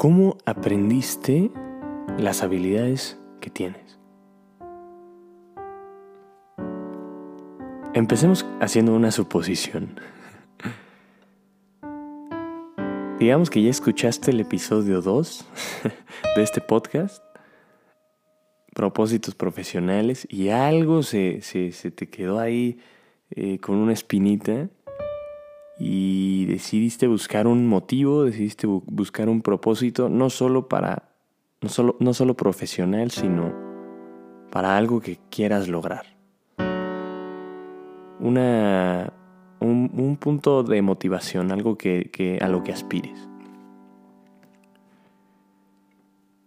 [0.00, 1.50] ¿Cómo aprendiste
[2.16, 4.00] las habilidades que tienes?
[7.92, 10.00] Empecemos haciendo una suposición.
[13.20, 15.46] Digamos que ya escuchaste el episodio 2
[16.34, 17.22] de este podcast,
[18.72, 21.42] propósitos profesionales, y algo se,
[21.94, 22.78] te quedó ahí
[23.32, 24.70] eh, con una espinita
[25.82, 31.08] y decidiste buscar un motivo, decidiste buscar un propósito, no solo para,
[31.62, 33.54] no solo, no solo profesional, sino
[34.50, 36.04] para algo que quieras lograr.
[38.20, 39.10] Una,
[39.60, 43.26] un, punto de motivación, algo que, a lo que aspires.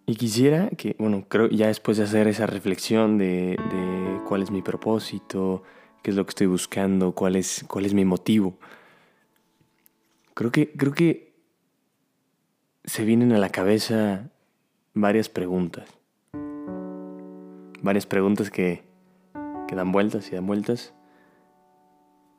[0.05, 4.51] Y quisiera que, bueno, creo ya después de hacer esa reflexión de, de cuál es
[4.51, 5.63] mi propósito,
[6.03, 8.59] qué es lo que estoy buscando, cuál es, cuál es mi motivo,
[10.33, 11.33] Creo que, creo que
[12.85, 14.29] se vienen a la cabeza
[14.93, 15.87] varias preguntas.
[17.81, 18.83] Varias preguntas que,
[19.67, 20.93] que dan vueltas y dan vueltas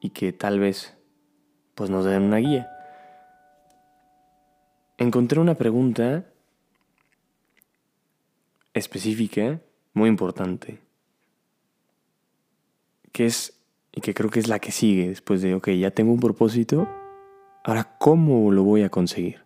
[0.00, 0.96] y que tal vez
[1.74, 2.68] pues nos den una guía.
[4.98, 6.24] Encontré una pregunta
[8.74, 9.60] específica,
[9.92, 10.80] muy importante,
[13.12, 13.60] que es,
[13.92, 16.88] y que creo que es la que sigue después de, ok, ya tengo un propósito,
[17.66, 19.42] Ahora, ¿cómo lo voy a conseguir?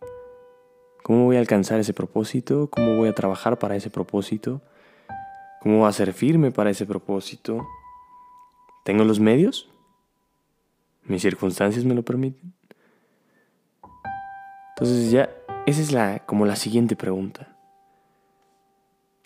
[1.04, 2.68] ¿Cómo voy a alcanzar ese propósito?
[2.68, 4.60] ¿Cómo voy a trabajar para ese propósito?
[5.60, 7.64] ¿Cómo voy a ser firme para ese propósito?
[8.84, 9.70] ¿Tengo los medios?
[11.04, 12.52] ¿Mis circunstancias me lo permiten?
[14.70, 15.30] Entonces ya,
[15.66, 17.56] esa es la, como la siguiente pregunta.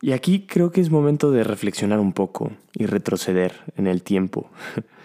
[0.02, 4.50] Y aquí creo que es momento de reflexionar un poco y retroceder en el tiempo.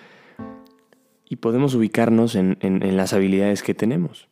[1.29, 2.57] y podemos ubicarnos en,
[2.95, 4.29] las habilidades que tenemos.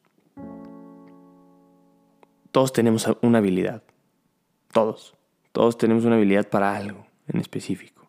[2.52, 3.84] Todos tenemos una habilidad.
[4.72, 5.16] Todos.
[5.52, 8.08] Todos tenemos una habilidad para algo en específico.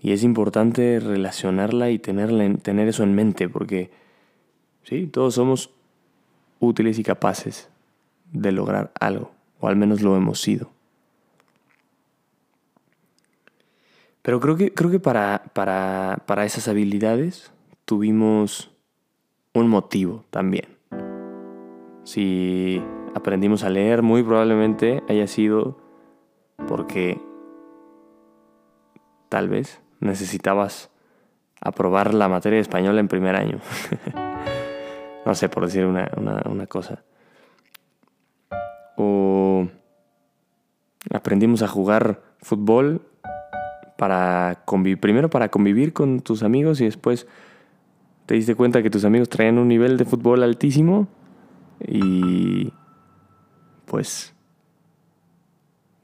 [0.00, 3.90] Y es importante relacionarla y tenerla tener eso en mente porque,
[4.84, 5.70] sí, todos somos
[6.60, 7.68] útiles y capaces
[8.32, 10.70] de lograr algo, o al menos lo hemos sido.
[14.22, 17.52] Pero creo que, creo que para, para, para esas habilidades
[17.86, 18.70] tuvimos
[19.54, 20.76] un motivo también.
[22.04, 22.82] Si
[23.14, 25.78] aprendimos a leer, muy probablemente haya sido
[26.68, 27.18] porque
[29.30, 30.90] tal vez necesitabas
[31.60, 33.60] aprobar la materia de español en primer año.
[35.24, 37.04] no sé, por decir una, cosa.
[38.96, 39.68] O
[41.12, 43.02] aprendimos a jugar fútbol
[43.96, 47.26] para convivir, primero para convivir con tus amigos y después
[48.26, 51.08] te diste cuenta que tus amigos traían un nivel de fútbol altísimo
[51.80, 52.72] y
[53.86, 54.34] pues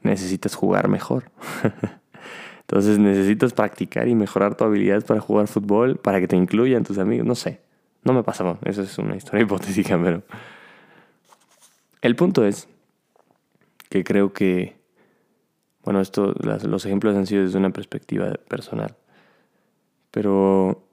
[0.01, 1.31] necesitas jugar mejor.
[2.61, 6.97] Entonces necesitas practicar y mejorar tu habilidad para jugar fútbol, para que te incluyan tus
[6.97, 7.27] amigos.
[7.27, 7.59] No sé,
[8.03, 8.57] no me pasaba.
[8.63, 10.23] Eso es una historia hipotética, pero...
[12.01, 12.67] El punto es
[13.89, 14.75] que creo que,
[15.83, 18.95] bueno, esto, los ejemplos han sido desde una perspectiva personal,
[20.11, 20.83] pero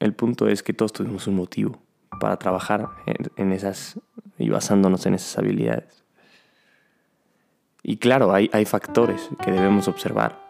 [0.00, 1.78] el punto es que todos tuvimos un motivo
[2.18, 2.88] para trabajar
[3.36, 4.00] en, esas
[4.38, 6.02] y basándonos en esas habilidades.
[7.82, 10.40] Y claro, hay, hay factores que debemos observar,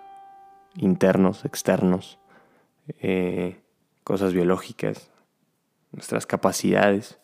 [0.76, 2.18] internos, externos,
[3.00, 3.60] eh,
[4.04, 5.10] cosas biológicas,
[5.92, 7.18] nuestras capacidades.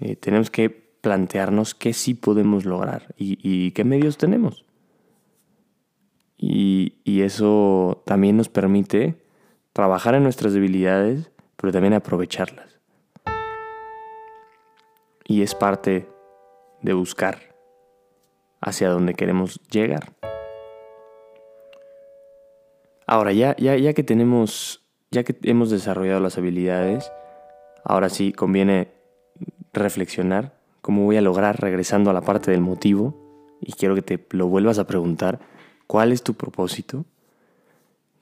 [0.00, 4.64] Eh, tenemos que plantearnos qué sí podemos lograr y, qué medios tenemos.
[6.36, 9.16] Y, y, eso también nos permite
[9.78, 12.80] trabajar en nuestras debilidades, pero también aprovecharlas.
[15.24, 16.08] Y es parte
[16.82, 17.54] de buscar
[18.60, 20.16] hacia dónde queremos llegar.
[23.06, 27.12] Ahora, ya, ya, ya que tenemos, ya que hemos desarrollado las habilidades,
[27.84, 28.90] ahora sí conviene
[29.72, 33.14] reflexionar cómo voy a lograr regresando a la parte del motivo
[33.60, 35.38] y quiero que te lo vuelvas a preguntar,
[35.86, 37.04] ¿cuál es tu propósito?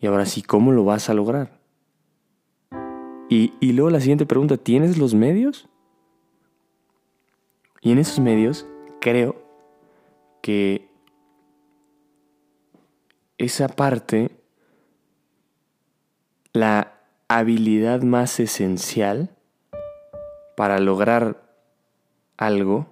[0.01, 1.57] Y ahora sí, ¿cómo lo vas a lograr?
[3.29, 5.69] Y, luego la siguiente pregunta, ¿tienes los medios?
[7.81, 8.67] Y en esos medios
[9.01, 9.37] creo
[10.43, 10.89] que
[13.39, 14.31] esa parte,
[16.53, 19.35] la habilidad más esencial
[20.57, 21.43] para lograr
[22.37, 22.87] algo,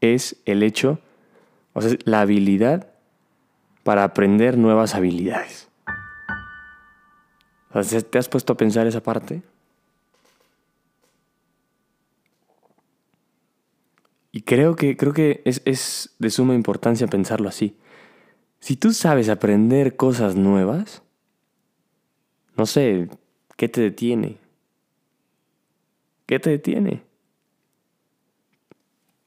[0.00, 0.98] es el hecho
[1.72, 2.88] o sea, la habilidad
[3.82, 5.68] para aprender nuevas habilidades.
[7.72, 9.42] O sea, ¿Te has puesto a pensar esa parte?
[14.30, 17.76] Y creo que, creo que es, es de suma importancia pensarlo así.
[18.60, 21.02] Si tú sabes aprender cosas nuevas,
[22.56, 23.08] no sé,
[23.56, 24.38] ¿qué te detiene?
[26.26, 27.02] ¿Qué te detiene?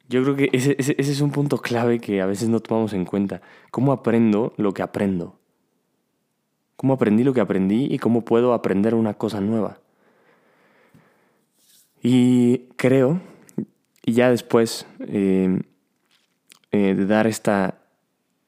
[0.08, 3.06] Yo creo que ese, ese, es un punto clave que a veces no tomamos en
[3.06, 3.42] cuenta.
[3.72, 5.40] ¿Cómo aprendo lo que aprendo?
[6.76, 9.80] ¿Cómo aprendí lo que aprendí y cómo puedo aprender una cosa nueva?
[12.04, 13.20] Y creo,
[14.04, 15.62] y ya después eh,
[16.72, 17.80] eh, de dar esta,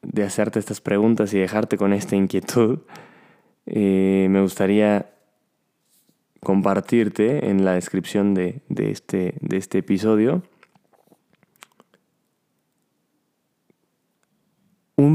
[0.04, 2.82] de hacerte estas preguntas y dejarte con esta inquietud,
[3.66, 5.10] eh, me gustaría
[6.42, 10.44] compartirte en la descripción de, de, este, de este episodio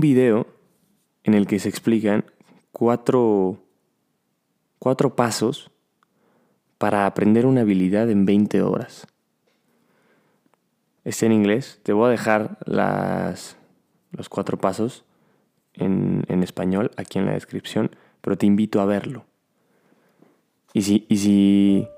[0.03, 0.47] video
[1.25, 2.27] en el que se explican
[2.73, 3.63] cuatro,
[4.79, 5.71] cuatro pasos
[6.77, 9.07] para aprender una habilidad en 20 horas.
[11.05, 11.81] Está en inglés.
[11.83, 13.57] Te voy a dejar las,
[14.11, 15.05] los cuatro pasos
[15.75, 17.91] en, en, español aquí en la descripción,
[18.21, 19.25] pero te invito a verlo.
[20.75, 21.89] Y si, y si,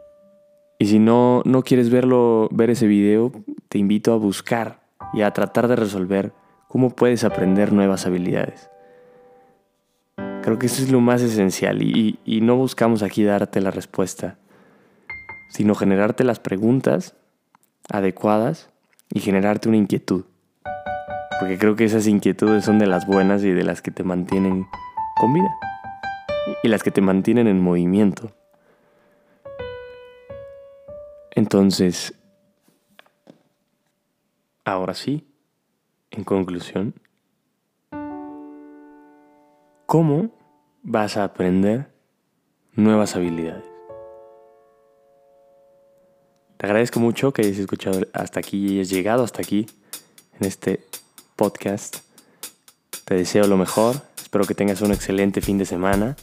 [0.79, 3.33] y si no, no quieres verlo, ver ese video,
[3.69, 6.33] te invito a buscar y a tratar de resolver
[6.75, 8.69] cómo puedes aprender nuevas habilidades.
[10.43, 14.39] Creo que eso es lo más esencial y, no buscamos aquí darte la respuesta,
[15.51, 17.15] sino generarte las preguntas
[17.89, 18.71] adecuadas
[19.09, 20.25] y generarte una inquietud.
[21.39, 24.67] Porque creo que esas inquietudes son de las buenas y de las que te mantienen
[25.21, 25.55] con vida
[26.65, 28.33] y las que te mantienen en movimiento.
[31.37, 32.15] Entonces,
[34.65, 35.25] ahora sí,
[36.17, 36.95] en conclusión,
[39.87, 40.31] ¿cómo
[40.83, 41.91] vas a aprender
[42.73, 43.65] nuevas habilidades?
[46.57, 49.67] Te agradezco mucho que hayas escuchado hasta aquí y hayas llegado hasta aquí
[50.39, 50.85] en este
[51.37, 51.99] podcast.
[53.05, 56.17] Te deseo lo mejor, espero que tengas un excelente fin de semana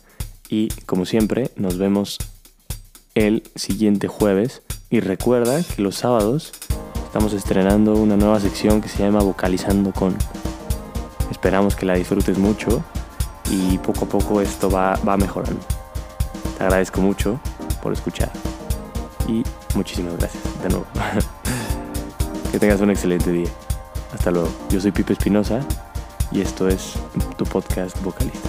[0.49, 2.17] y como siempre nos vemos
[3.13, 6.53] el siguiente jueves y recuerda que los sábados
[7.11, 10.15] Estamos estrenando una nueva sección que se llama Vocalizando con.
[11.29, 12.81] Esperamos que la disfrutes mucho
[13.49, 15.59] y poco a poco esto va, va mejorando.
[16.57, 17.37] Te agradezco mucho
[17.83, 18.31] por escuchar
[19.27, 19.43] y
[19.75, 20.85] muchísimas gracias de nuevo.
[22.53, 23.49] que tengas un excelente día.
[24.13, 24.47] Hasta luego.
[24.69, 25.59] Yo soy Pipe Espinosa
[26.31, 26.93] y esto es
[27.35, 28.47] tu podcast vocalista.